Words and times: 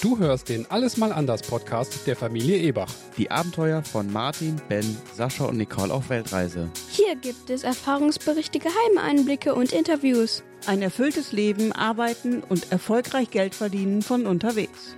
Du 0.00 0.16
hörst 0.16 0.48
den 0.48 0.64
Alles 0.70 0.96
mal 0.96 1.12
anders 1.12 1.42
Podcast 1.42 2.06
der 2.06 2.14
Familie 2.14 2.56
Ebach. 2.58 2.92
Die 3.16 3.32
Abenteuer 3.32 3.82
von 3.82 4.12
Martin, 4.12 4.60
Ben, 4.68 4.96
Sascha 5.12 5.46
und 5.46 5.56
Nicole 5.56 5.92
auf 5.92 6.08
Weltreise. 6.08 6.70
Hier 6.88 7.16
gibt 7.16 7.50
es 7.50 7.64
Erfahrungsberichte, 7.64 8.60
geheime 8.60 9.02
Einblicke 9.02 9.56
und 9.56 9.72
Interviews. 9.72 10.44
Ein 10.66 10.82
erfülltes 10.82 11.32
Leben, 11.32 11.72
arbeiten 11.72 12.44
und 12.48 12.70
erfolgreich 12.70 13.30
Geld 13.30 13.56
verdienen 13.56 14.02
von 14.02 14.26
unterwegs. 14.26 14.94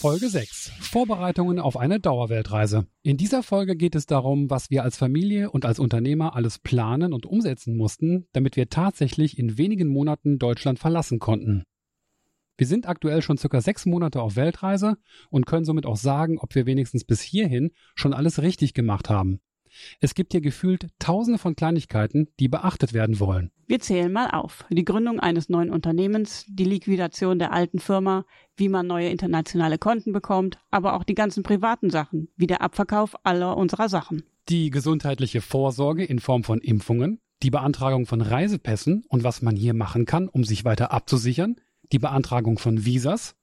Folge 0.00 0.28
6. 0.28 0.51
Vorbereitungen 0.92 1.58
auf 1.58 1.78
eine 1.78 2.00
Dauerweltreise. 2.00 2.86
In 3.02 3.16
dieser 3.16 3.42
Folge 3.42 3.76
geht 3.76 3.94
es 3.94 4.04
darum, 4.04 4.50
was 4.50 4.68
wir 4.68 4.82
als 4.82 4.98
Familie 4.98 5.50
und 5.50 5.64
als 5.64 5.78
Unternehmer 5.78 6.36
alles 6.36 6.58
planen 6.58 7.14
und 7.14 7.24
umsetzen 7.24 7.78
mussten, 7.78 8.26
damit 8.34 8.56
wir 8.56 8.68
tatsächlich 8.68 9.38
in 9.38 9.56
wenigen 9.56 9.88
Monaten 9.88 10.38
Deutschland 10.38 10.78
verlassen 10.78 11.18
konnten. 11.18 11.62
Wir 12.58 12.66
sind 12.66 12.86
aktuell 12.86 13.22
schon 13.22 13.38
circa 13.38 13.62
sechs 13.62 13.86
Monate 13.86 14.20
auf 14.20 14.36
Weltreise 14.36 14.98
und 15.30 15.46
können 15.46 15.64
somit 15.64 15.86
auch 15.86 15.96
sagen, 15.96 16.36
ob 16.38 16.54
wir 16.54 16.66
wenigstens 16.66 17.04
bis 17.04 17.22
hierhin 17.22 17.70
schon 17.94 18.12
alles 18.12 18.42
richtig 18.42 18.74
gemacht 18.74 19.08
haben. 19.08 19.40
Es 20.00 20.14
gibt 20.14 20.32
hier 20.32 20.40
gefühlt 20.40 20.88
tausende 20.98 21.38
von 21.38 21.56
Kleinigkeiten, 21.56 22.28
die 22.38 22.48
beachtet 22.48 22.92
werden 22.92 23.20
wollen. 23.20 23.50
Wir 23.66 23.80
zählen 23.80 24.12
mal 24.12 24.30
auf. 24.30 24.64
Die 24.70 24.84
Gründung 24.84 25.20
eines 25.20 25.48
neuen 25.48 25.70
Unternehmens, 25.70 26.44
die 26.48 26.64
Liquidation 26.64 27.38
der 27.38 27.52
alten 27.52 27.78
Firma, 27.78 28.24
wie 28.56 28.68
man 28.68 28.86
neue 28.86 29.08
internationale 29.08 29.78
Konten 29.78 30.12
bekommt, 30.12 30.58
aber 30.70 30.94
auch 30.94 31.04
die 31.04 31.14
ganzen 31.14 31.42
privaten 31.42 31.90
Sachen, 31.90 32.28
wie 32.36 32.46
der 32.46 32.60
Abverkauf 32.60 33.16
aller 33.24 33.56
unserer 33.56 33.88
Sachen. 33.88 34.24
Die 34.48 34.70
gesundheitliche 34.70 35.40
Vorsorge 35.40 36.04
in 36.04 36.18
Form 36.18 36.44
von 36.44 36.60
Impfungen, 36.60 37.20
die 37.42 37.50
Beantragung 37.50 38.06
von 38.06 38.20
Reisepässen 38.20 39.04
und 39.08 39.24
was 39.24 39.42
man 39.42 39.56
hier 39.56 39.74
machen 39.74 40.04
kann, 40.04 40.28
um 40.28 40.44
sich 40.44 40.64
weiter 40.64 40.92
abzusichern, 40.92 41.56
die 41.92 41.98
Beantragung 41.98 42.58
von 42.58 42.84
Visas, 42.84 43.34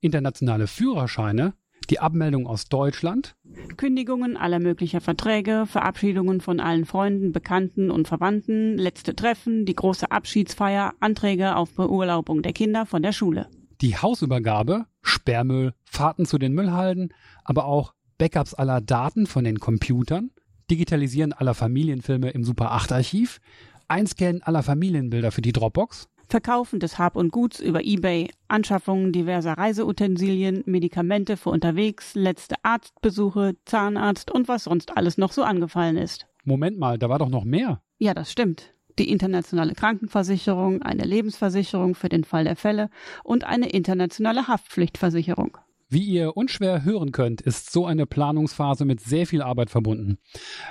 internationale 0.00 0.66
Führerscheine, 0.66 1.54
die 1.86 2.00
Abmeldung 2.00 2.46
aus 2.46 2.68
Deutschland, 2.68 3.36
Kündigungen 3.76 4.36
aller 4.36 4.58
möglicher 4.58 5.00
Verträge, 5.00 5.64
Verabschiedungen 5.66 6.40
von 6.40 6.60
allen 6.60 6.84
Freunden, 6.84 7.32
Bekannten 7.32 7.90
und 7.90 8.08
Verwandten, 8.08 8.76
letzte 8.76 9.14
Treffen, 9.14 9.64
die 9.66 9.74
große 9.74 10.10
Abschiedsfeier, 10.10 10.94
Anträge 11.00 11.56
auf 11.56 11.74
Beurlaubung 11.74 12.42
der 12.42 12.52
Kinder 12.52 12.86
von 12.86 13.02
der 13.02 13.12
Schule. 13.12 13.48
die 13.80 13.96
Hausübergabe, 13.96 14.86
Sperrmüll, 15.02 15.74
Fahrten 15.84 16.26
zu 16.26 16.38
den 16.38 16.54
Müllhalden, 16.54 17.12
aber 17.44 17.66
auch 17.66 17.92
Backups 18.18 18.54
aller 18.54 18.80
Daten 18.80 19.26
von 19.26 19.44
den 19.44 19.58
Computern, 19.58 20.30
Digitalisieren 20.70 21.34
aller 21.34 21.52
Familienfilme 21.54 22.30
im 22.30 22.44
Super 22.44 22.72
8 22.72 22.92
Archiv, 22.92 23.40
Einscannen 23.88 24.42
aller 24.42 24.62
Familienbilder 24.62 25.30
für 25.30 25.42
die 25.42 25.52
Dropbox, 25.52 26.08
Verkaufen 26.28 26.80
des 26.80 26.98
Hab 26.98 27.16
und 27.16 27.32
Guts 27.32 27.60
über 27.60 27.84
eBay, 27.84 28.30
Anschaffungen 28.48 29.12
diverser 29.12 29.52
Reiseutensilien, 29.52 30.62
Medikamente 30.66 31.36
für 31.36 31.50
unterwegs, 31.50 32.14
letzte 32.14 32.56
Arztbesuche, 32.62 33.56
Zahnarzt 33.64 34.30
und 34.30 34.48
was 34.48 34.64
sonst 34.64 34.96
alles 34.96 35.18
noch 35.18 35.32
so 35.32 35.42
angefallen 35.42 35.96
ist. 35.96 36.26
Moment 36.44 36.78
mal, 36.78 36.98
da 36.98 37.08
war 37.08 37.18
doch 37.18 37.30
noch 37.30 37.44
mehr. 37.44 37.80
Ja, 37.98 38.14
das 38.14 38.30
stimmt. 38.30 38.74
Die 38.98 39.10
internationale 39.10 39.74
Krankenversicherung, 39.74 40.82
eine 40.82 41.04
Lebensversicherung 41.04 41.94
für 41.94 42.08
den 42.08 42.24
Fall 42.24 42.44
der 42.44 42.56
Fälle 42.56 42.90
und 43.24 43.44
eine 43.44 43.70
internationale 43.70 44.46
Haftpflichtversicherung. 44.46 45.58
Wie 45.88 46.04
ihr 46.04 46.36
unschwer 46.36 46.84
hören 46.84 47.12
könnt, 47.12 47.40
ist 47.40 47.70
so 47.70 47.86
eine 47.86 48.06
Planungsphase 48.06 48.84
mit 48.84 49.00
sehr 49.00 49.26
viel 49.26 49.42
Arbeit 49.42 49.70
verbunden. 49.70 50.18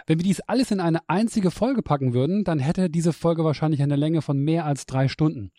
Wenn 0.08 0.20
wir 0.20 0.24
dies 0.24 0.42
alles 0.42 0.72
in 0.72 0.80
eine 0.80 1.00
einzige 1.08 1.52
Folge 1.52 1.82
packen 1.82 2.14
würden, 2.14 2.44
dann 2.44 2.60
hätte 2.60 2.90
diese 2.90 3.14
Folge 3.14 3.44
wahrscheinlich 3.44 3.82
eine 3.82 3.96
Länge 3.96 4.22
von 4.22 4.40
mehr 4.40 4.66
als 4.66 4.86
drei 4.86 5.08
Stunden. 5.08 5.52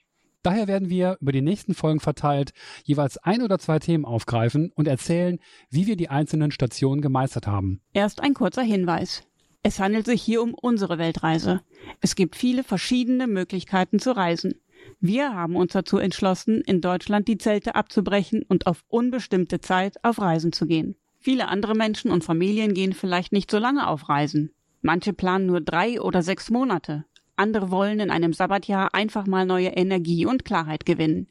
Daher 0.42 0.68
werden 0.68 0.90
wir 0.90 1.16
über 1.20 1.32
die 1.32 1.40
nächsten 1.40 1.74
Folgen 1.74 2.00
verteilt 2.00 2.52
jeweils 2.84 3.16
ein 3.16 3.40
oder 3.40 3.58
zwei 3.58 3.78
Themen 3.78 4.04
aufgreifen 4.04 4.70
und 4.74 4.86
erzählen, 4.86 5.38
wie 5.70 5.86
wir 5.86 5.96
die 5.96 6.10
einzelnen 6.10 6.50
Stationen 6.50 7.00
gemeistert 7.00 7.46
haben. 7.46 7.80
Erst 7.94 8.20
ein 8.20 8.34
kurzer 8.34 8.62
Hinweis. 8.62 9.22
Es 9.62 9.80
handelt 9.80 10.04
sich 10.04 10.22
hier 10.22 10.42
um 10.42 10.52
unsere 10.52 10.98
Weltreise. 10.98 11.62
Es 12.02 12.14
gibt 12.14 12.36
viele 12.36 12.62
verschiedene 12.62 13.26
Möglichkeiten 13.26 13.98
zu 13.98 14.14
reisen. 14.14 14.56
Wir 15.00 15.34
haben 15.34 15.56
uns 15.56 15.72
dazu 15.72 15.98
entschlossen, 15.98 16.60
in 16.62 16.80
Deutschland 16.80 17.28
die 17.28 17.38
Zelte 17.38 17.74
abzubrechen 17.74 18.42
und 18.48 18.66
auf 18.66 18.84
unbestimmte 18.88 19.60
Zeit 19.60 20.02
auf 20.02 20.20
Reisen 20.20 20.52
zu 20.52 20.66
gehen. 20.66 20.96
Viele 21.20 21.48
andere 21.48 21.74
Menschen 21.74 22.10
und 22.10 22.24
Familien 22.24 22.74
gehen 22.74 22.92
vielleicht 22.92 23.32
nicht 23.32 23.50
so 23.50 23.58
lange 23.58 23.86
auf 23.88 24.08
Reisen. 24.08 24.50
Manche 24.82 25.12
planen 25.12 25.46
nur 25.46 25.60
drei 25.60 26.00
oder 26.00 26.22
sechs 26.22 26.50
Monate. 26.50 27.04
Andere 27.36 27.70
wollen 27.70 28.00
in 28.00 28.10
einem 28.10 28.32
Sabbatjahr 28.32 28.94
einfach 28.94 29.26
mal 29.26 29.46
neue 29.46 29.68
Energie 29.68 30.26
und 30.26 30.44
Klarheit 30.44 30.84
gewinnen. 30.84 31.28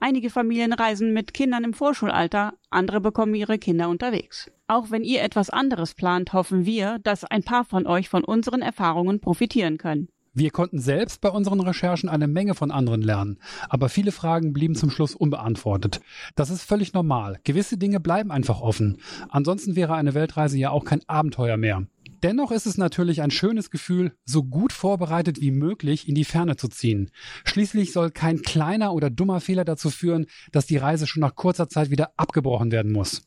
Einige 0.00 0.30
Familien 0.30 0.72
reisen 0.72 1.12
mit 1.12 1.34
Kindern 1.34 1.64
im 1.64 1.74
Vorschulalter, 1.74 2.54
andere 2.70 3.00
bekommen 3.00 3.34
ihre 3.34 3.58
Kinder 3.58 3.88
unterwegs. 3.88 4.50
Auch 4.68 4.90
wenn 4.90 5.02
ihr 5.02 5.22
etwas 5.22 5.50
anderes 5.50 5.94
plant, 5.94 6.32
hoffen 6.32 6.66
wir, 6.66 6.98
dass 7.00 7.24
ein 7.24 7.42
paar 7.42 7.64
von 7.64 7.86
euch 7.86 8.08
von 8.08 8.22
unseren 8.22 8.62
Erfahrungen 8.62 9.20
profitieren 9.20 9.78
können. 9.78 10.08
Wir 10.38 10.52
konnten 10.52 10.78
selbst 10.78 11.20
bei 11.20 11.30
unseren 11.30 11.58
Recherchen 11.58 12.08
eine 12.08 12.28
Menge 12.28 12.54
von 12.54 12.70
anderen 12.70 13.02
lernen, 13.02 13.38
aber 13.68 13.88
viele 13.88 14.12
Fragen 14.12 14.52
blieben 14.52 14.76
zum 14.76 14.88
Schluss 14.88 15.16
unbeantwortet. 15.16 16.00
Das 16.36 16.48
ist 16.50 16.62
völlig 16.62 16.92
normal. 16.92 17.40
Gewisse 17.42 17.76
Dinge 17.76 17.98
bleiben 17.98 18.30
einfach 18.30 18.60
offen. 18.60 18.98
Ansonsten 19.30 19.74
wäre 19.74 19.96
eine 19.96 20.14
Weltreise 20.14 20.56
ja 20.56 20.70
auch 20.70 20.84
kein 20.84 21.00
Abenteuer 21.08 21.56
mehr. 21.56 21.88
Dennoch 22.22 22.52
ist 22.52 22.66
es 22.66 22.78
natürlich 22.78 23.20
ein 23.20 23.32
schönes 23.32 23.72
Gefühl, 23.72 24.12
so 24.24 24.44
gut 24.44 24.72
vorbereitet 24.72 25.40
wie 25.40 25.50
möglich 25.50 26.06
in 26.08 26.14
die 26.14 26.24
Ferne 26.24 26.54
zu 26.54 26.68
ziehen. 26.68 27.10
Schließlich 27.44 27.92
soll 27.92 28.12
kein 28.12 28.42
kleiner 28.42 28.92
oder 28.92 29.10
dummer 29.10 29.40
Fehler 29.40 29.64
dazu 29.64 29.90
führen, 29.90 30.26
dass 30.52 30.66
die 30.66 30.76
Reise 30.76 31.08
schon 31.08 31.20
nach 31.20 31.34
kurzer 31.34 31.68
Zeit 31.68 31.90
wieder 31.90 32.12
abgebrochen 32.16 32.70
werden 32.70 32.92
muss. 32.92 33.22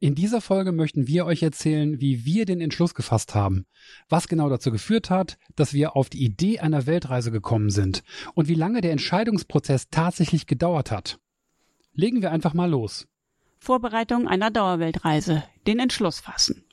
In 0.00 0.14
dieser 0.14 0.40
Folge 0.40 0.72
möchten 0.72 1.06
wir 1.06 1.24
euch 1.24 1.42
erzählen, 1.42 2.00
wie 2.00 2.24
wir 2.24 2.46
den 2.46 2.60
Entschluss 2.60 2.94
gefasst 2.94 3.34
haben, 3.34 3.64
was 4.08 4.28
genau 4.28 4.48
dazu 4.48 4.70
geführt 4.70 5.10
hat, 5.10 5.38
dass 5.56 5.72
wir 5.72 5.96
auf 5.96 6.10
die 6.10 6.24
Idee 6.24 6.58
einer 6.58 6.86
Weltreise 6.86 7.30
gekommen 7.30 7.70
sind 7.70 8.02
und 8.34 8.48
wie 8.48 8.54
lange 8.54 8.80
der 8.80 8.92
Entscheidungsprozess 8.92 9.88
tatsächlich 9.90 10.46
gedauert 10.46 10.90
hat. 10.90 11.18
Legen 11.92 12.22
wir 12.22 12.32
einfach 12.32 12.54
mal 12.54 12.68
los. 12.68 13.06
Vorbereitung 13.58 14.28
einer 14.28 14.50
Dauerweltreise, 14.50 15.44
den 15.66 15.78
Entschluss 15.78 16.20
fassen. 16.20 16.64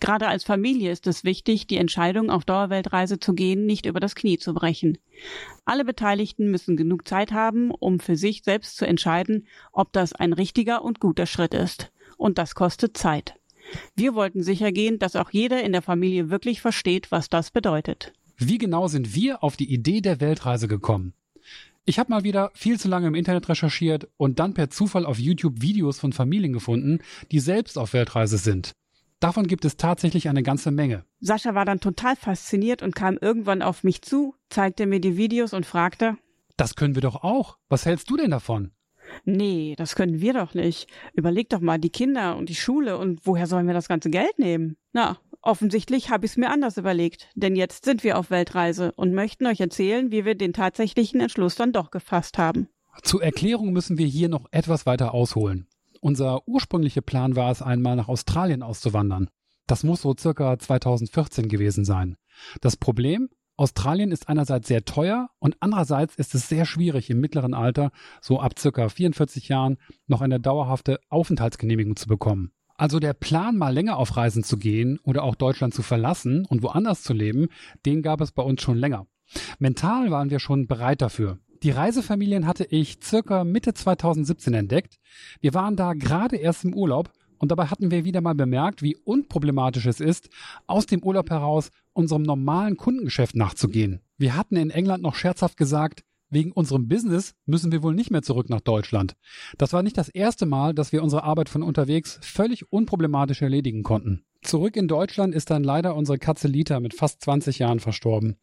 Gerade 0.00 0.28
als 0.28 0.44
Familie 0.44 0.92
ist 0.92 1.08
es 1.08 1.24
wichtig, 1.24 1.66
die 1.66 1.76
Entscheidung, 1.76 2.30
auf 2.30 2.44
Dauerweltreise 2.44 3.18
zu 3.18 3.34
gehen, 3.34 3.66
nicht 3.66 3.84
über 3.84 3.98
das 3.98 4.14
Knie 4.14 4.38
zu 4.38 4.54
brechen. 4.54 4.98
Alle 5.64 5.84
Beteiligten 5.84 6.50
müssen 6.50 6.76
genug 6.76 7.08
Zeit 7.08 7.32
haben, 7.32 7.72
um 7.72 7.98
für 7.98 8.16
sich 8.16 8.44
selbst 8.44 8.76
zu 8.76 8.86
entscheiden, 8.86 9.48
ob 9.72 9.92
das 9.92 10.12
ein 10.12 10.32
richtiger 10.32 10.84
und 10.84 11.00
guter 11.00 11.26
Schritt 11.26 11.52
ist. 11.52 11.90
Und 12.18 12.36
das 12.36 12.54
kostet 12.54 12.98
Zeit. 12.98 13.34
Wir 13.96 14.14
wollten 14.14 14.42
sicher 14.42 14.72
gehen, 14.72 14.98
dass 14.98 15.16
auch 15.16 15.30
jeder 15.30 15.62
in 15.62 15.72
der 15.72 15.82
Familie 15.82 16.28
wirklich 16.28 16.60
versteht, 16.60 17.10
was 17.10 17.30
das 17.30 17.50
bedeutet. 17.50 18.12
Wie 18.36 18.58
genau 18.58 18.88
sind 18.88 19.14
wir 19.14 19.42
auf 19.42 19.56
die 19.56 19.72
Idee 19.72 20.00
der 20.00 20.20
Weltreise 20.20 20.68
gekommen? 20.68 21.14
Ich 21.84 21.98
habe 21.98 22.10
mal 22.10 22.22
wieder 22.22 22.50
viel 22.54 22.78
zu 22.78 22.88
lange 22.88 23.06
im 23.06 23.14
Internet 23.14 23.48
recherchiert 23.48 24.08
und 24.18 24.38
dann 24.38 24.52
per 24.52 24.68
Zufall 24.68 25.06
auf 25.06 25.18
YouTube 25.18 25.62
Videos 25.62 25.98
von 25.98 26.12
Familien 26.12 26.52
gefunden, 26.52 26.98
die 27.32 27.40
selbst 27.40 27.78
auf 27.78 27.94
Weltreise 27.94 28.36
sind. 28.36 28.72
Davon 29.20 29.46
gibt 29.46 29.64
es 29.64 29.76
tatsächlich 29.76 30.28
eine 30.28 30.42
ganze 30.42 30.70
Menge. 30.70 31.04
Sascha 31.20 31.54
war 31.54 31.64
dann 31.64 31.80
total 31.80 32.14
fasziniert 32.14 32.82
und 32.82 32.94
kam 32.94 33.18
irgendwann 33.20 33.62
auf 33.62 33.84
mich 33.84 34.02
zu, 34.02 34.34
zeigte 34.50 34.86
mir 34.86 35.00
die 35.00 35.16
Videos 35.16 35.52
und 35.54 35.66
fragte, 35.66 36.16
Das 36.56 36.76
können 36.76 36.94
wir 36.94 37.02
doch 37.02 37.24
auch. 37.24 37.56
Was 37.68 37.86
hältst 37.86 38.10
du 38.10 38.16
denn 38.16 38.30
davon? 38.30 38.70
Nee, 39.24 39.74
das 39.76 39.94
können 39.94 40.20
wir 40.20 40.32
doch 40.32 40.54
nicht. 40.54 40.88
Überleg 41.14 41.48
doch 41.48 41.60
mal 41.60 41.78
die 41.78 41.90
Kinder 41.90 42.36
und 42.36 42.48
die 42.48 42.54
Schule 42.54 42.98
und 42.98 43.20
woher 43.24 43.46
sollen 43.46 43.66
wir 43.66 43.74
das 43.74 43.88
ganze 43.88 44.10
Geld 44.10 44.38
nehmen? 44.38 44.76
Na, 44.92 45.18
offensichtlich 45.42 46.10
habe 46.10 46.26
ich 46.26 46.32
es 46.32 46.36
mir 46.36 46.50
anders 46.50 46.76
überlegt, 46.76 47.28
denn 47.34 47.56
jetzt 47.56 47.84
sind 47.84 48.04
wir 48.04 48.18
auf 48.18 48.30
Weltreise 48.30 48.92
und 48.92 49.14
möchten 49.14 49.46
euch 49.46 49.60
erzählen, 49.60 50.10
wie 50.10 50.24
wir 50.24 50.34
den 50.34 50.52
tatsächlichen 50.52 51.20
Entschluss 51.20 51.54
dann 51.54 51.72
doch 51.72 51.90
gefasst 51.90 52.38
haben. 52.38 52.68
Zur 53.02 53.22
Erklärung 53.22 53.72
müssen 53.72 53.98
wir 53.98 54.06
hier 54.06 54.28
noch 54.28 54.46
etwas 54.50 54.86
weiter 54.86 55.14
ausholen. 55.14 55.66
Unser 56.00 56.46
ursprünglicher 56.46 57.00
Plan 57.00 57.36
war 57.36 57.50
es 57.50 57.62
einmal 57.62 57.96
nach 57.96 58.08
Australien 58.08 58.62
auszuwandern. 58.62 59.28
Das 59.66 59.84
muss 59.84 60.02
so 60.02 60.14
circa 60.18 60.58
2014 60.58 61.48
gewesen 61.48 61.84
sein. 61.84 62.16
Das 62.60 62.76
Problem? 62.76 63.28
Australien 63.58 64.12
ist 64.12 64.28
einerseits 64.28 64.68
sehr 64.68 64.84
teuer 64.84 65.30
und 65.40 65.56
andererseits 65.58 66.14
ist 66.14 66.32
es 66.36 66.48
sehr 66.48 66.64
schwierig 66.64 67.10
im 67.10 67.20
mittleren 67.20 67.54
Alter, 67.54 67.90
so 68.22 68.38
ab 68.38 68.56
circa 68.56 68.88
44 68.88 69.48
Jahren, 69.48 69.78
noch 70.06 70.20
eine 70.20 70.38
dauerhafte 70.38 71.00
Aufenthaltsgenehmigung 71.08 71.96
zu 71.96 72.06
bekommen. 72.06 72.52
Also 72.76 73.00
der 73.00 73.14
Plan, 73.14 73.58
mal 73.58 73.74
länger 73.74 73.96
auf 73.96 74.16
Reisen 74.16 74.44
zu 74.44 74.58
gehen 74.58 75.00
oder 75.02 75.24
auch 75.24 75.34
Deutschland 75.34 75.74
zu 75.74 75.82
verlassen 75.82 76.46
und 76.46 76.62
woanders 76.62 77.02
zu 77.02 77.12
leben, 77.12 77.48
den 77.84 78.02
gab 78.02 78.20
es 78.20 78.30
bei 78.30 78.44
uns 78.44 78.62
schon 78.62 78.76
länger. 78.76 79.08
Mental 79.58 80.12
waren 80.12 80.30
wir 80.30 80.38
schon 80.38 80.68
bereit 80.68 81.02
dafür. 81.02 81.40
Die 81.64 81.72
Reisefamilien 81.72 82.46
hatte 82.46 82.64
ich 82.64 82.98
circa 83.02 83.42
Mitte 83.42 83.74
2017 83.74 84.54
entdeckt. 84.54 85.00
Wir 85.40 85.52
waren 85.54 85.74
da 85.74 85.94
gerade 85.94 86.36
erst 86.36 86.64
im 86.64 86.74
Urlaub 86.74 87.10
Und 87.38 87.50
dabei 87.50 87.66
hatten 87.66 87.90
wir 87.90 88.04
wieder 88.04 88.20
mal 88.20 88.34
bemerkt, 88.34 88.82
wie 88.82 88.96
unproblematisch 88.96 89.86
es 89.86 90.00
ist, 90.00 90.28
aus 90.66 90.86
dem 90.86 91.02
Urlaub 91.02 91.30
heraus 91.30 91.70
unserem 91.92 92.22
normalen 92.22 92.76
Kundengeschäft 92.76 93.36
nachzugehen. 93.36 94.00
Wir 94.16 94.36
hatten 94.36 94.56
in 94.56 94.70
England 94.70 95.02
noch 95.02 95.14
scherzhaft 95.14 95.56
gesagt, 95.56 96.02
wegen 96.30 96.52
unserem 96.52 96.88
Business 96.88 97.34
müssen 97.46 97.72
wir 97.72 97.82
wohl 97.82 97.94
nicht 97.94 98.10
mehr 98.10 98.22
zurück 98.22 98.50
nach 98.50 98.60
Deutschland. 98.60 99.14
Das 99.56 99.72
war 99.72 99.82
nicht 99.82 99.96
das 99.96 100.08
erste 100.08 100.44
Mal, 100.44 100.74
dass 100.74 100.92
wir 100.92 101.02
unsere 101.02 101.24
Arbeit 101.24 101.48
von 101.48 101.62
unterwegs 101.62 102.18
völlig 102.22 102.70
unproblematisch 102.70 103.40
erledigen 103.40 103.82
konnten. 103.82 104.24
Zurück 104.42 104.76
in 104.76 104.86
Deutschland 104.86 105.34
ist 105.34 105.50
dann 105.50 105.64
leider 105.64 105.96
unsere 105.96 106.18
Katze 106.18 106.46
Lita 106.46 106.78
mit 106.78 106.94
fast 106.94 107.22
20 107.22 107.58
Jahren 107.58 107.80
verstorben. 107.80 108.36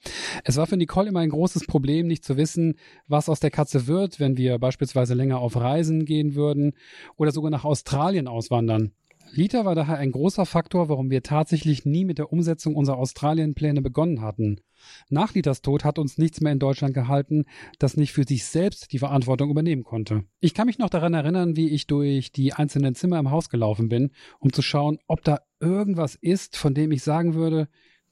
Es 0.43 0.57
war 0.57 0.67
für 0.67 0.77
Nicole 0.77 1.09
immer 1.09 1.21
ein 1.21 1.29
großes 1.29 1.67
Problem, 1.67 2.07
nicht 2.07 2.25
zu 2.25 2.35
wissen, 2.35 2.75
was 3.07 3.29
aus 3.29 3.39
der 3.39 3.51
Katze 3.51 3.87
wird, 3.87 4.19
wenn 4.19 4.37
wir 4.37 4.59
beispielsweise 4.59 5.13
länger 5.13 5.39
auf 5.39 5.55
Reisen 5.55 6.05
gehen 6.05 6.35
würden 6.35 6.73
oder 7.15 7.31
sogar 7.31 7.49
nach 7.49 7.63
Australien 7.63 8.27
auswandern. 8.27 8.91
Lita 9.31 9.65
war 9.65 9.75
daher 9.75 9.97
ein 9.97 10.11
großer 10.11 10.45
Faktor, 10.45 10.87
warum 10.89 11.09
wir 11.09 11.23
tatsächlich 11.23 11.85
nie 11.85 12.05
mit 12.05 12.17
der 12.17 12.31
Umsetzung 12.31 12.75
unserer 12.75 12.97
Australienpläne 12.97 13.81
begonnen 13.81 14.21
hatten. 14.21 14.61
Nach 15.09 15.33
Litas 15.33 15.61
Tod 15.61 15.83
hat 15.83 15.99
uns 15.99 16.17
nichts 16.17 16.41
mehr 16.41 16.51
in 16.51 16.59
Deutschland 16.59 16.93
gehalten, 16.93 17.45
das 17.79 17.97
nicht 17.97 18.13
für 18.13 18.23
sich 18.23 18.45
selbst 18.45 18.91
die 18.93 18.99
Verantwortung 18.99 19.49
übernehmen 19.49 19.83
konnte. 19.83 20.23
Ich 20.39 20.53
kann 20.53 20.67
mich 20.67 20.79
noch 20.79 20.89
daran 20.89 21.13
erinnern, 21.13 21.55
wie 21.55 21.69
ich 21.69 21.87
durch 21.87 22.31
die 22.31 22.53
einzelnen 22.53 22.95
Zimmer 22.95 23.19
im 23.19 23.31
Haus 23.31 23.49
gelaufen 23.49 23.89
bin, 23.89 24.11
um 24.39 24.53
zu 24.53 24.61
schauen, 24.61 24.99
ob 25.07 25.23
da 25.23 25.39
irgendwas 25.59 26.15
ist, 26.15 26.57
von 26.57 26.73
dem 26.73 26.91
ich 26.91 27.03
sagen 27.03 27.33
würde, 27.33 27.67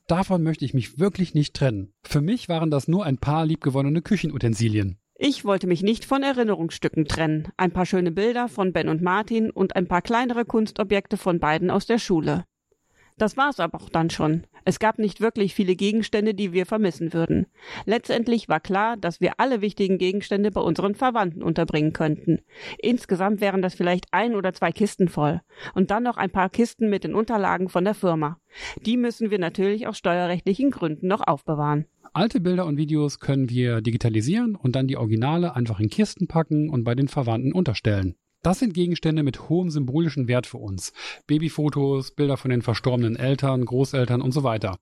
davon 0.08 0.44
möchte 0.44 0.66
ich 0.66 0.74
mich 0.74 1.00
wirklich 1.00 1.34
nicht 1.34 1.54
trennen. 1.54 1.94
Für 2.04 2.22
mich 2.22 2.50
waren 2.50 2.72
das 2.72 2.88
nur 2.88 3.06
ein 3.06 3.18
paar 3.18 3.46
liebgewonnene 3.46 4.02
Küchenutensilien. 4.02 5.00
Ich 5.16 5.46
wollte 5.46 5.68
mich 5.68 5.84
nicht 5.84 6.06
von 6.06 6.24
Erinnerungsstücken 6.24 7.06
trennen. 7.06 7.50
Ein 7.56 7.72
paar 7.72 7.86
schöne 7.86 8.12
Bilder 8.12 8.48
von 8.48 8.74
Ben 8.74 8.90
und 8.90 9.04
Martin 9.04 9.52
und 9.52 9.76
ein 9.76 9.88
paar 9.88 10.02
kleinere 10.02 10.44
Kunstobjekte 10.44 11.18
von 11.18 11.40
beiden 11.40 11.70
aus 11.70 11.86
der 11.86 12.00
Schule. 12.00 12.46
Das 13.20 13.38
war's 13.38 13.60
aber 13.60 13.80
auch 13.80 13.90
dann 13.90 14.10
schon. 14.10 14.48
Es 14.66 14.80
gab 14.80 14.98
nicht 14.98 15.22
wirklich 15.22 15.54
viele 15.54 15.76
Gegenstände, 15.76 16.34
die 16.34 16.52
wir 16.52 16.66
vermissen 16.66 17.14
würden. 17.14 17.46
Letztendlich 17.86 18.50
war 18.50 18.60
klar, 18.60 18.98
dass 18.98 19.22
wir 19.22 19.34
alle 19.38 19.62
wichtigen 19.62 20.00
Gegenstände 20.00 20.50
bei 20.50 20.62
unseren 20.62 20.96
Verwandten 20.96 21.44
unterbringen 21.44 21.94
könnten. 21.94 22.40
Insgesamt 22.80 23.40
wären 23.40 23.62
das 23.62 23.76
vielleicht 23.76 24.06
ein 24.12 24.36
oder 24.36 24.54
zwei 24.54 24.72
Kisten 24.72 25.10
voll. 25.10 25.42
Und 25.76 25.92
dann 25.92 26.04
noch 26.04 26.18
ein 26.18 26.32
paar 26.32 26.50
Kisten 26.50 26.90
mit 26.90 27.04
den 27.04 27.14
Unterlagen 27.14 27.70
von 27.70 27.84
der 27.84 27.94
Firma. 27.94 28.40
Die 28.78 28.98
müssen 28.98 29.30
wir 29.30 29.40
natürlich 29.40 29.86
aus 29.86 30.00
steuerrechtlichen 30.00 30.72
Gründen 30.72 31.08
noch 31.08 31.22
aufbewahren. 31.28 31.86
Alte 32.16 32.40
Bilder 32.40 32.68
und 32.68 32.78
Videos 32.78 33.20
können 33.20 33.50
wir 33.50 33.82
digitalisieren 33.82 34.56
und 34.56 34.76
dann 34.76 34.88
die 34.88 34.98
Originale 34.98 35.56
einfach 35.56 35.80
in 35.80 35.90
Kisten 35.90 36.28
packen 36.28 36.70
und 36.70 36.84
bei 36.84 36.94
den 36.94 37.08
Verwandten 37.08 37.54
unterstellen. 37.54 38.14
Das 38.44 38.60
sind 38.60 38.76
Gegenstände 38.76 39.24
mit 39.24 39.50
hohem 39.50 39.72
symbolischen 39.72 40.28
Wert 40.28 40.46
für 40.46 40.60
uns. 40.60 40.94
Babyfotos, 41.26 42.12
Bilder 42.12 42.38
von 42.38 42.52
den 42.52 42.62
verstorbenen 42.62 43.16
Eltern, 43.16 43.66
Großeltern 43.66 44.22
und 44.22 44.32
so 44.32 44.44
weiter. 44.44 44.78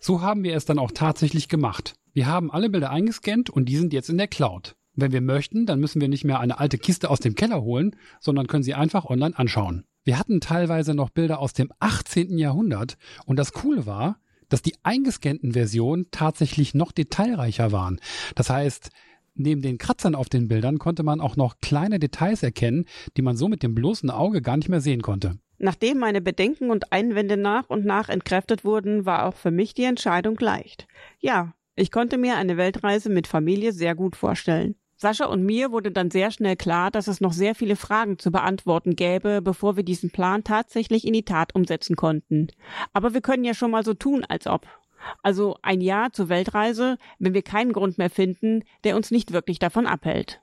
So 0.00 0.20
haben 0.20 0.42
wir 0.42 0.56
es 0.56 0.64
dann 0.64 0.80
auch 0.80 0.90
tatsächlich 0.90 1.48
gemacht. 1.48 1.94
Wir 2.12 2.26
haben 2.26 2.50
alle 2.50 2.70
Bilder 2.70 2.90
eingescannt 2.90 3.50
und 3.50 3.66
die 3.66 3.76
sind 3.76 3.92
jetzt 3.92 4.10
in 4.10 4.18
der 4.18 4.26
Cloud. 4.26 4.74
Wenn 4.96 5.12
wir 5.12 5.20
möchten, 5.20 5.64
dann 5.64 5.78
müssen 5.78 6.00
wir 6.00 6.08
nicht 6.08 6.24
mehr 6.24 6.40
eine 6.40 6.58
alte 6.58 6.76
Kiste 6.76 7.08
aus 7.08 7.20
dem 7.20 7.36
Keller 7.36 7.62
holen, 7.62 7.94
sondern 8.18 8.48
können 8.48 8.64
sie 8.64 8.74
einfach 8.74 9.04
online 9.04 9.38
anschauen. 9.38 9.84
Wir 10.02 10.18
hatten 10.18 10.40
teilweise 10.40 10.94
noch 10.94 11.10
Bilder 11.10 11.38
aus 11.38 11.52
dem 11.52 11.70
18. 11.78 12.36
Jahrhundert 12.36 12.96
und 13.26 13.38
das 13.38 13.52
Coole 13.52 13.86
war, 13.86 14.18
dass 14.48 14.62
die 14.62 14.74
eingescannten 14.82 15.52
Versionen 15.52 16.06
tatsächlich 16.10 16.74
noch 16.74 16.92
detailreicher 16.92 17.72
waren. 17.72 18.00
Das 18.34 18.50
heißt, 18.50 18.90
neben 19.34 19.62
den 19.62 19.78
Kratzern 19.78 20.14
auf 20.14 20.28
den 20.28 20.48
Bildern 20.48 20.78
konnte 20.78 21.02
man 21.02 21.20
auch 21.20 21.36
noch 21.36 21.58
kleine 21.60 21.98
Details 21.98 22.42
erkennen, 22.42 22.86
die 23.16 23.22
man 23.22 23.36
so 23.36 23.48
mit 23.48 23.62
dem 23.62 23.74
bloßen 23.74 24.10
Auge 24.10 24.42
gar 24.42 24.56
nicht 24.56 24.68
mehr 24.68 24.80
sehen 24.80 25.02
konnte. 25.02 25.38
Nachdem 25.58 25.98
meine 25.98 26.20
Bedenken 26.20 26.70
und 26.70 26.92
Einwände 26.92 27.36
nach 27.36 27.68
und 27.68 27.84
nach 27.84 28.08
entkräftet 28.08 28.64
wurden, 28.64 29.06
war 29.06 29.26
auch 29.26 29.34
für 29.34 29.50
mich 29.50 29.74
die 29.74 29.84
Entscheidung 29.84 30.36
leicht. 30.38 30.86
Ja, 31.18 31.54
ich 31.74 31.90
konnte 31.90 32.18
mir 32.18 32.36
eine 32.36 32.56
Weltreise 32.56 33.10
mit 33.10 33.26
Familie 33.26 33.72
sehr 33.72 33.94
gut 33.94 34.16
vorstellen. 34.16 34.76
Sascha 35.00 35.26
und 35.26 35.44
mir 35.44 35.70
wurde 35.70 35.92
dann 35.92 36.10
sehr 36.10 36.32
schnell 36.32 36.56
klar, 36.56 36.90
dass 36.90 37.06
es 37.06 37.20
noch 37.20 37.32
sehr 37.32 37.54
viele 37.54 37.76
Fragen 37.76 38.18
zu 38.18 38.32
beantworten 38.32 38.96
gäbe, 38.96 39.40
bevor 39.40 39.76
wir 39.76 39.84
diesen 39.84 40.10
Plan 40.10 40.42
tatsächlich 40.42 41.06
in 41.06 41.12
die 41.12 41.24
Tat 41.24 41.54
umsetzen 41.54 41.94
konnten. 41.94 42.48
Aber 42.92 43.14
wir 43.14 43.20
können 43.20 43.44
ja 43.44 43.54
schon 43.54 43.70
mal 43.70 43.84
so 43.84 43.94
tun, 43.94 44.24
als 44.28 44.48
ob. 44.48 44.66
Also 45.22 45.56
ein 45.62 45.80
Jahr 45.80 46.12
zur 46.12 46.28
Weltreise, 46.28 46.98
wenn 47.20 47.32
wir 47.32 47.42
keinen 47.42 47.72
Grund 47.72 47.96
mehr 47.96 48.10
finden, 48.10 48.64
der 48.82 48.96
uns 48.96 49.12
nicht 49.12 49.32
wirklich 49.32 49.60
davon 49.60 49.86
abhält. 49.86 50.40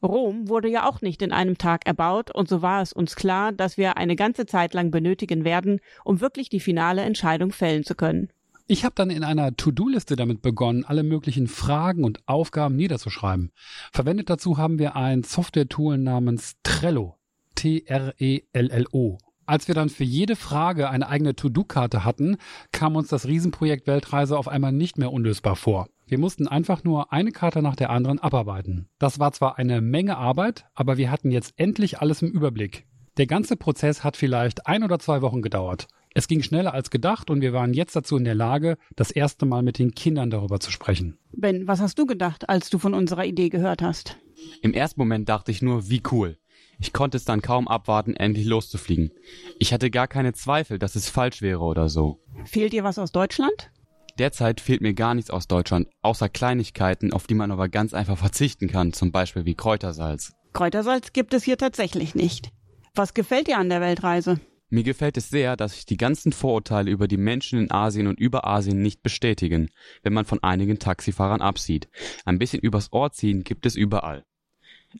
Rom 0.00 0.48
wurde 0.48 0.68
ja 0.68 0.88
auch 0.88 1.00
nicht 1.00 1.20
in 1.20 1.32
einem 1.32 1.58
Tag 1.58 1.84
erbaut, 1.84 2.30
und 2.30 2.48
so 2.48 2.62
war 2.62 2.82
es 2.82 2.92
uns 2.92 3.16
klar, 3.16 3.50
dass 3.50 3.76
wir 3.76 3.96
eine 3.96 4.14
ganze 4.14 4.46
Zeit 4.46 4.72
lang 4.72 4.92
benötigen 4.92 5.44
werden, 5.44 5.80
um 6.04 6.20
wirklich 6.20 6.48
die 6.48 6.60
finale 6.60 7.02
Entscheidung 7.02 7.50
fällen 7.50 7.82
zu 7.82 7.96
können. 7.96 8.30
Ich 8.68 8.84
habe 8.84 8.96
dann 8.96 9.10
in 9.10 9.22
einer 9.22 9.56
To-Do-Liste 9.56 10.16
damit 10.16 10.42
begonnen, 10.42 10.84
alle 10.84 11.04
möglichen 11.04 11.46
Fragen 11.46 12.02
und 12.02 12.18
Aufgaben 12.26 12.74
niederzuschreiben. 12.74 13.52
Verwendet 13.92 14.28
dazu 14.28 14.58
haben 14.58 14.80
wir 14.80 14.96
ein 14.96 15.22
Software-Tool 15.22 15.98
namens 15.98 16.56
Trello. 16.64 17.14
T-R-E-L-L-O. 17.54 19.18
Als 19.46 19.68
wir 19.68 19.76
dann 19.76 19.88
für 19.88 20.02
jede 20.02 20.34
Frage 20.34 20.90
eine 20.90 21.08
eigene 21.08 21.36
To-Do-Karte 21.36 22.04
hatten, 22.04 22.38
kam 22.72 22.96
uns 22.96 23.06
das 23.06 23.28
Riesenprojekt 23.28 23.86
Weltreise 23.86 24.36
auf 24.36 24.48
einmal 24.48 24.72
nicht 24.72 24.98
mehr 24.98 25.12
unlösbar 25.12 25.54
vor. 25.54 25.86
Wir 26.08 26.18
mussten 26.18 26.48
einfach 26.48 26.82
nur 26.82 27.12
eine 27.12 27.30
Karte 27.30 27.62
nach 27.62 27.76
der 27.76 27.90
anderen 27.90 28.18
abarbeiten. 28.18 28.88
Das 28.98 29.20
war 29.20 29.30
zwar 29.30 29.58
eine 29.58 29.80
Menge 29.80 30.16
Arbeit, 30.16 30.66
aber 30.74 30.96
wir 30.96 31.12
hatten 31.12 31.30
jetzt 31.30 31.54
endlich 31.56 32.00
alles 32.00 32.20
im 32.22 32.32
Überblick. 32.32 32.84
Der 33.16 33.28
ganze 33.28 33.56
Prozess 33.56 34.02
hat 34.02 34.16
vielleicht 34.16 34.66
ein 34.66 34.82
oder 34.82 34.98
zwei 34.98 35.22
Wochen 35.22 35.40
gedauert. 35.40 35.86
Es 36.16 36.28
ging 36.28 36.42
schneller 36.42 36.72
als 36.72 36.88
gedacht 36.88 37.28
und 37.28 37.42
wir 37.42 37.52
waren 37.52 37.74
jetzt 37.74 37.94
dazu 37.94 38.16
in 38.16 38.24
der 38.24 38.34
Lage, 38.34 38.78
das 38.96 39.10
erste 39.10 39.44
Mal 39.44 39.62
mit 39.62 39.78
den 39.78 39.94
Kindern 39.94 40.30
darüber 40.30 40.60
zu 40.60 40.70
sprechen. 40.70 41.18
Ben, 41.32 41.68
was 41.68 41.82
hast 41.82 41.98
du 41.98 42.06
gedacht, 42.06 42.48
als 42.48 42.70
du 42.70 42.78
von 42.78 42.94
unserer 42.94 43.26
Idee 43.26 43.50
gehört 43.50 43.82
hast? 43.82 44.16
Im 44.62 44.72
ersten 44.72 44.98
Moment 44.98 45.28
dachte 45.28 45.50
ich 45.50 45.60
nur, 45.60 45.90
wie 45.90 46.02
cool. 46.10 46.38
Ich 46.78 46.94
konnte 46.94 47.18
es 47.18 47.26
dann 47.26 47.42
kaum 47.42 47.68
abwarten, 47.68 48.16
endlich 48.16 48.46
loszufliegen. 48.46 49.10
Ich 49.58 49.74
hatte 49.74 49.90
gar 49.90 50.08
keine 50.08 50.32
Zweifel, 50.32 50.78
dass 50.78 50.96
es 50.96 51.10
falsch 51.10 51.42
wäre 51.42 51.60
oder 51.60 51.90
so. 51.90 52.18
Fehlt 52.46 52.72
dir 52.72 52.82
was 52.82 52.98
aus 52.98 53.12
Deutschland? 53.12 53.70
Derzeit 54.18 54.62
fehlt 54.62 54.80
mir 54.80 54.94
gar 54.94 55.14
nichts 55.14 55.30
aus 55.30 55.48
Deutschland, 55.48 55.86
außer 56.00 56.30
Kleinigkeiten, 56.30 57.12
auf 57.12 57.26
die 57.26 57.34
man 57.34 57.50
aber 57.50 57.68
ganz 57.68 57.92
einfach 57.92 58.16
verzichten 58.16 58.68
kann, 58.68 58.94
zum 58.94 59.12
Beispiel 59.12 59.44
wie 59.44 59.54
Kräutersalz. 59.54 60.32
Kräutersalz 60.54 61.12
gibt 61.12 61.34
es 61.34 61.44
hier 61.44 61.58
tatsächlich 61.58 62.14
nicht. 62.14 62.52
Was 62.94 63.12
gefällt 63.12 63.48
dir 63.48 63.58
an 63.58 63.68
der 63.68 63.82
Weltreise? 63.82 64.40
Mir 64.68 64.82
gefällt 64.82 65.16
es 65.16 65.28
sehr, 65.28 65.56
dass 65.56 65.74
sich 65.74 65.86
die 65.86 65.96
ganzen 65.96 66.32
Vorurteile 66.32 66.90
über 66.90 67.06
die 67.06 67.16
Menschen 67.16 67.60
in 67.60 67.70
Asien 67.70 68.08
und 68.08 68.18
über 68.18 68.46
Asien 68.46 68.82
nicht 68.82 69.02
bestätigen, 69.02 69.70
wenn 70.02 70.12
man 70.12 70.24
von 70.24 70.42
einigen 70.42 70.80
Taxifahrern 70.80 71.40
absieht. 71.40 71.88
Ein 72.24 72.40
bisschen 72.40 72.60
übers 72.60 72.92
Ohr 72.92 73.12
ziehen 73.12 73.44
gibt 73.44 73.64
es 73.64 73.76
überall. 73.76 74.24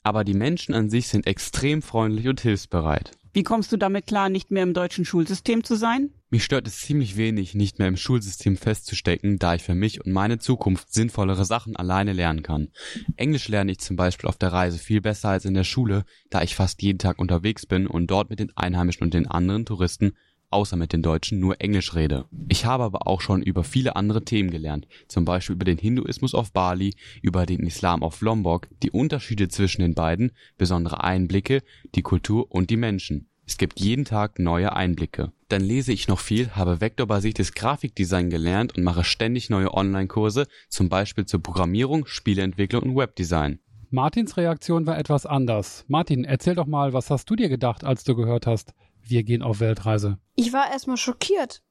Aber 0.05 0.23
die 0.23 0.35
Menschen 0.35 0.75
an 0.75 0.89
sich 0.89 1.09
sind 1.09 1.27
extrem 1.27 1.83
freundlich 1.83 2.29
und 2.29 2.41
hilfsbereit. 2.41 3.11
Wie 3.33 3.43
kommst 3.43 3.73
du 3.73 3.77
damit 3.77 4.07
klar, 4.07 4.29
nicht 4.29 4.51
mehr 4.51 4.63
im 4.63 4.73
deutschen 4.73 5.05
Schulsystem 5.05 5.65
zu 5.65 5.75
sein? 5.75 6.11
Mich 6.29 6.43
stört 6.43 6.67
es 6.67 6.81
ziemlich 6.81 7.17
wenig, 7.17 7.55
nicht 7.55 7.79
mehr 7.79 7.87
im 7.87 7.97
Schulsystem 7.97 8.57
festzustecken, 8.57 9.39
da 9.39 9.55
ich 9.55 9.63
für 9.63 9.77
mich 9.77 10.05
und 10.05 10.13
meine 10.13 10.39
Zukunft 10.39 10.93
sinnvollere 10.93 11.45
Sachen 11.45 11.77
alleine 11.77 12.13
lernen 12.13 12.43
kann. 12.43 12.69
Englisch 13.17 13.47
lerne 13.47 13.71
ich 13.71 13.79
zum 13.79 13.95
Beispiel 13.95 14.29
auf 14.29 14.37
der 14.37 14.53
Reise 14.53 14.79
viel 14.79 15.01
besser 15.01 15.29
als 15.29 15.45
in 15.45 15.55
der 15.55 15.63
Schule, 15.63 16.05
da 16.29 16.43
ich 16.43 16.57
fast 16.57 16.83
jeden 16.83 16.99
Tag 16.99 17.21
unterwegs 17.21 17.65
bin 17.65 17.87
und 17.87 18.09
dort 18.09 18.29
mit 18.29 18.41
den 18.41 18.57
Einheimischen 18.57 19.05
und 19.05 19.15
den 19.15 19.29
anderen 19.29 19.67
Touristen 19.67 20.15
außer 20.51 20.77
mit 20.77 20.93
den 20.93 21.03
Deutschen 21.03 21.39
nur 21.39 21.61
Englisch 21.61 21.95
rede. 21.95 22.25
Ich 22.49 22.65
habe 22.65 22.85
aber 22.85 23.07
auch 23.07 23.21
schon 23.21 23.43
über 23.43 23.65
viele 23.65 23.97
andere 23.97 24.25
Themen 24.25 24.51
gelernt, 24.51 24.87
zum 25.09 25.25
Beispiel 25.25 25.55
über 25.55 25.65
den 25.65 25.79
Hinduismus 25.79 26.35
auf 26.35 26.53
Bali, 26.53 26.95
über 27.23 27.47
den 27.47 27.67
Islam 27.67 28.03
auf 28.03 28.21
Lombok, 28.21 28.69
die 28.83 28.91
Unterschiede 28.91 29.49
zwischen 29.49 29.83
den 29.83 29.95
beiden, 29.95 30.33
besondere 30.57 31.05
Einblicke, 31.05 31.63
die 31.95 32.03
Kultur 32.03 32.51
und 32.51 32.71
die 32.71 32.77
Menschen. 32.77 33.29
Es 33.47 33.59
gibt 33.59 33.81
jeden 33.81 34.05
Tag 34.05 34.39
neue 34.39 34.75
Einblicke. 34.75 35.33
Dann 35.49 35.63
lese 35.63 35.93
ich 35.93 36.09
noch 36.09 36.19
viel, 36.19 36.51
habe 36.51 36.81
vektorbasiertes 36.81 37.53
Grafikdesign 37.55 38.31
gelernt 38.31 38.77
und 38.77 38.83
mache 38.83 39.05
ständig 39.05 39.49
neue 39.49 39.73
Online-Kurse, 39.73 40.49
zum 40.69 40.89
Beispiel 40.89 41.25
zur 41.25 41.41
Programmierung, 41.41 42.07
Spieleentwicklung 42.07 42.83
und 42.83 42.97
Webdesign. 42.97 43.61
Martins 43.91 44.37
Reaktion 44.37 44.87
war 44.87 44.99
etwas 44.99 45.25
anders. 45.25 45.85
Martin, 45.87 46.25
erzähl 46.25 46.57
doch 46.57 46.67
mal, 46.67 46.93
was 46.93 47.11
hast 47.11 47.31
du 47.31 47.37
dir 47.37 47.49
gedacht, 47.49 47.85
als 47.85 48.03
du 48.03 48.17
gehört 48.17 48.49
hast, 48.49 48.75
wir 49.01 49.23
gehen 49.23 49.43
auf 49.43 49.61
Weltreise? 49.61 50.19
Ich 50.35 50.53
war 50.53 50.69
erstmal 50.69 50.97
schockiert, 50.97 51.63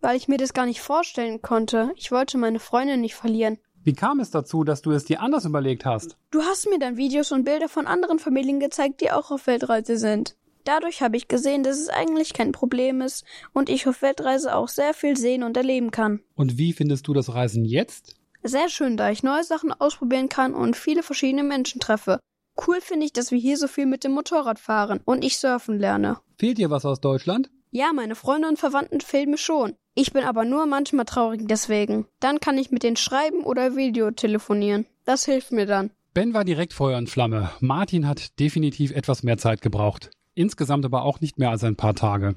weil 0.00 0.16
ich 0.16 0.26
mir 0.26 0.36
das 0.36 0.52
gar 0.52 0.66
nicht 0.66 0.80
vorstellen 0.80 1.40
konnte. 1.40 1.92
Ich 1.94 2.10
wollte 2.10 2.36
meine 2.36 2.58
Freundin 2.58 3.00
nicht 3.00 3.14
verlieren. 3.14 3.58
Wie 3.84 3.92
kam 3.92 4.18
es 4.18 4.30
dazu, 4.30 4.64
dass 4.64 4.82
du 4.82 4.90
es 4.90 5.04
dir 5.04 5.20
anders 5.20 5.44
überlegt 5.44 5.84
hast? 5.84 6.16
Du 6.32 6.40
hast 6.42 6.68
mir 6.68 6.80
dann 6.80 6.96
Videos 6.96 7.30
und 7.30 7.44
Bilder 7.44 7.68
von 7.68 7.86
anderen 7.86 8.18
Familien 8.18 8.58
gezeigt, 8.58 9.00
die 9.00 9.12
auch 9.12 9.30
auf 9.30 9.46
Weltreise 9.46 9.98
sind. 9.98 10.36
Dadurch 10.64 11.02
habe 11.02 11.16
ich 11.16 11.28
gesehen, 11.28 11.62
dass 11.62 11.78
es 11.78 11.88
eigentlich 11.88 12.32
kein 12.32 12.52
Problem 12.52 13.00
ist 13.00 13.24
und 13.52 13.68
ich 13.68 13.86
auf 13.86 14.02
Weltreise 14.02 14.54
auch 14.56 14.68
sehr 14.68 14.94
viel 14.94 15.16
sehen 15.16 15.42
und 15.42 15.56
erleben 15.56 15.90
kann. 15.90 16.20
Und 16.34 16.58
wie 16.58 16.72
findest 16.72 17.06
du 17.06 17.14
das 17.14 17.34
Reisen 17.34 17.64
jetzt? 17.64 18.16
Sehr 18.42 18.68
schön, 18.68 18.96
da 18.96 19.10
ich 19.10 19.22
neue 19.22 19.44
Sachen 19.44 19.72
ausprobieren 19.72 20.28
kann 20.28 20.54
und 20.54 20.76
viele 20.76 21.02
verschiedene 21.02 21.42
Menschen 21.44 21.80
treffe. 21.80 22.18
Cool 22.66 22.80
finde 22.80 23.06
ich, 23.06 23.12
dass 23.12 23.30
wir 23.30 23.38
hier 23.38 23.56
so 23.56 23.66
viel 23.68 23.86
mit 23.86 24.04
dem 24.04 24.12
Motorrad 24.12 24.58
fahren 24.58 25.00
und 25.04 25.24
ich 25.24 25.38
surfen 25.38 25.78
lerne. 25.78 26.18
Fehlt 26.38 26.58
dir 26.58 26.70
was 26.70 26.84
aus 26.84 27.00
Deutschland? 27.00 27.50
Ja, 27.70 27.92
meine 27.92 28.14
Freunde 28.14 28.48
und 28.48 28.58
Verwandten 28.58 29.00
fehlen 29.00 29.30
mir 29.30 29.38
schon. 29.38 29.74
Ich 29.96 30.12
bin 30.12 30.24
aber 30.24 30.44
nur 30.44 30.66
manchmal 30.66 31.04
traurig 31.04 31.42
deswegen. 31.46 32.06
Dann 32.20 32.38
kann 32.38 32.56
ich 32.58 32.70
mit 32.70 32.82
denen 32.84 32.96
schreiben 32.96 33.42
oder 33.42 33.76
Video 33.76 34.10
telefonieren. 34.12 34.86
Das 35.04 35.24
hilft 35.24 35.50
mir 35.50 35.66
dann. 35.66 35.90
Ben 36.14 36.34
war 36.34 36.44
direkt 36.44 36.72
Feuer 36.72 36.98
und 36.98 37.10
Flamme. 37.10 37.50
Martin 37.60 38.06
hat 38.06 38.38
definitiv 38.38 38.92
etwas 38.92 39.24
mehr 39.24 39.38
Zeit 39.38 39.60
gebraucht. 39.60 40.10
Insgesamt 40.34 40.84
aber 40.84 41.04
auch 41.04 41.20
nicht 41.20 41.38
mehr 41.38 41.50
als 41.50 41.64
ein 41.64 41.76
paar 41.76 41.94
Tage. 41.94 42.36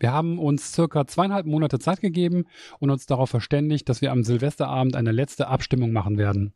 Wir 0.00 0.12
haben 0.12 0.38
uns 0.38 0.72
circa 0.72 1.06
zweieinhalb 1.06 1.46
Monate 1.46 1.78
Zeit 1.78 2.00
gegeben 2.00 2.44
und 2.78 2.90
uns 2.90 3.06
darauf 3.06 3.30
verständigt, 3.30 3.88
dass 3.88 4.00
wir 4.00 4.12
am 4.12 4.22
Silvesterabend 4.22 4.96
eine 4.96 5.12
letzte 5.12 5.48
Abstimmung 5.48 5.92
machen 5.92 6.18
werden. 6.18 6.52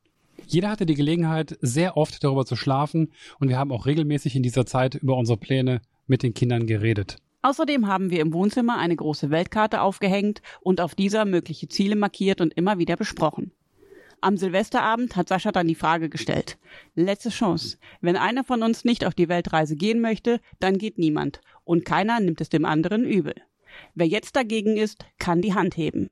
Jeder 0.46 0.70
hatte 0.70 0.86
die 0.86 0.94
Gelegenheit, 0.94 1.58
sehr 1.60 1.96
oft 1.96 2.22
darüber 2.22 2.46
zu 2.46 2.56
schlafen 2.56 3.12
und 3.38 3.48
wir 3.48 3.58
haben 3.58 3.72
auch 3.72 3.86
regelmäßig 3.86 4.36
in 4.36 4.42
dieser 4.42 4.66
Zeit 4.66 4.94
über 4.94 5.16
unsere 5.16 5.38
Pläne 5.38 5.80
mit 6.06 6.22
den 6.22 6.34
Kindern 6.34 6.66
geredet. 6.66 7.16
Außerdem 7.42 7.88
haben 7.88 8.10
wir 8.10 8.20
im 8.20 8.32
Wohnzimmer 8.32 8.78
eine 8.78 8.94
große 8.94 9.30
Weltkarte 9.30 9.80
aufgehängt 9.80 10.42
und 10.60 10.80
auf 10.80 10.94
dieser 10.94 11.24
mögliche 11.24 11.68
Ziele 11.68 11.96
markiert 11.96 12.40
und 12.40 12.54
immer 12.54 12.78
wieder 12.78 12.96
besprochen. 12.96 13.50
Am 14.22 14.36
Silvesterabend 14.36 15.16
hat 15.16 15.28
Sascha 15.28 15.50
dann 15.50 15.66
die 15.66 15.74
Frage 15.74 16.08
gestellt. 16.08 16.56
Letzte 16.94 17.30
Chance. 17.30 17.76
Wenn 18.00 18.14
einer 18.14 18.44
von 18.44 18.62
uns 18.62 18.84
nicht 18.84 19.04
auf 19.04 19.14
die 19.14 19.28
Weltreise 19.28 19.74
gehen 19.74 20.00
möchte, 20.00 20.38
dann 20.60 20.78
geht 20.78 20.96
niemand. 20.96 21.40
Und 21.64 21.84
keiner 21.84 22.20
nimmt 22.20 22.40
es 22.40 22.48
dem 22.48 22.64
anderen 22.64 23.04
übel. 23.04 23.34
Wer 23.96 24.06
jetzt 24.06 24.36
dagegen 24.36 24.76
ist, 24.76 25.04
kann 25.18 25.42
die 25.42 25.54
Hand 25.54 25.76
heben. 25.76 26.08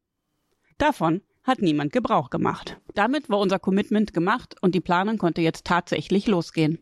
Davon 0.76 1.20
hat 1.44 1.62
niemand 1.62 1.92
Gebrauch 1.92 2.30
gemacht. 2.30 2.80
Damit 2.94 3.30
war 3.30 3.38
unser 3.38 3.60
Commitment 3.60 4.12
gemacht 4.12 4.56
und 4.60 4.74
die 4.74 4.80
Planung 4.80 5.16
konnte 5.16 5.40
jetzt 5.40 5.64
tatsächlich 5.64 6.26
losgehen. 6.26 6.80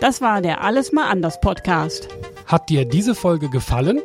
Das 0.00 0.22
war 0.22 0.40
der 0.40 0.62
Alles 0.62 0.90
mal 0.90 1.10
anders 1.10 1.38
Podcast. 1.38 2.08
Hat 2.46 2.70
dir 2.70 2.86
diese 2.86 3.14
Folge 3.14 3.50
gefallen? 3.50 4.00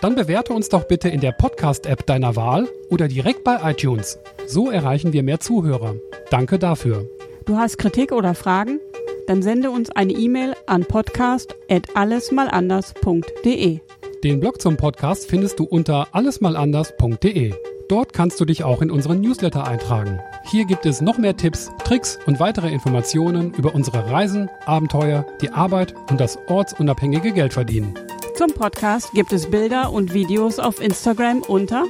Dann 0.00 0.16
bewerte 0.16 0.52
uns 0.52 0.68
doch 0.68 0.88
bitte 0.88 1.08
in 1.08 1.20
der 1.20 1.32
Podcast-App 1.32 2.06
deiner 2.06 2.34
Wahl 2.34 2.68
oder 2.90 3.06
direkt 3.06 3.44
bei 3.44 3.70
iTunes. 3.70 4.18
So 4.48 4.70
erreichen 4.70 5.12
wir 5.12 5.22
mehr 5.22 5.40
Zuhörer. 5.40 5.96
Danke 6.30 6.58
dafür. 6.58 7.04
Du 7.44 7.58
hast 7.58 7.76
Kritik 7.76 8.12
oder 8.12 8.34
Fragen? 8.34 8.80
Dann 9.26 9.42
sende 9.42 9.70
uns 9.70 9.90
eine 9.90 10.14
E-Mail 10.14 10.54
an 10.66 10.86
podcast@allesmalanders.de. 10.86 13.80
Den 14.24 14.40
Blog 14.40 14.62
zum 14.62 14.78
Podcast 14.78 15.28
findest 15.28 15.58
du 15.58 15.64
unter 15.64 16.08
allesmalanders.de. 16.12 17.52
Dort 17.90 18.14
kannst 18.14 18.40
du 18.40 18.46
dich 18.46 18.64
auch 18.64 18.80
in 18.80 18.90
unseren 18.90 19.20
Newsletter 19.20 19.66
eintragen. 19.66 20.18
Hier 20.44 20.64
gibt 20.64 20.86
es 20.86 21.02
noch 21.02 21.18
mehr 21.18 21.36
Tipps, 21.36 21.70
Tricks 21.84 22.18
und 22.24 22.40
weitere 22.40 22.70
Informationen 22.70 23.52
über 23.52 23.74
unsere 23.74 24.10
Reisen, 24.10 24.48
Abenteuer, 24.64 25.26
die 25.42 25.50
Arbeit 25.50 25.94
und 26.10 26.20
das 26.20 26.38
ortsunabhängige 26.48 27.32
Geldverdienen. 27.32 27.92
Zum 28.38 28.54
Podcast 28.54 29.12
gibt 29.14 29.32
es 29.32 29.50
Bilder 29.50 29.92
und 29.92 30.14
Videos 30.14 30.60
auf 30.60 30.80
Instagram 30.80 31.42
unter 31.42 31.86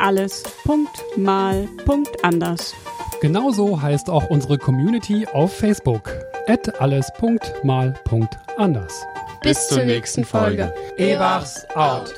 alles.mal.anders. 0.00 2.74
Genauso 3.20 3.80
heißt 3.80 4.10
auch 4.10 4.28
unsere 4.28 4.58
Community 4.58 5.24
auf 5.32 5.56
Facebook 5.56 6.10
alles.mal.anders. 6.80 9.06
Bis 9.40 9.68
zur 9.68 9.84
nächsten 9.84 10.24
Folge. 10.24 10.74
Ebachs 10.96 11.64
out. 11.76 12.12